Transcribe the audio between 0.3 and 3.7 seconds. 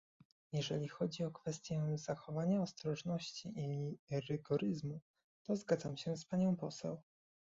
Jeżeli chodzi o kwestię zachowania ostrożności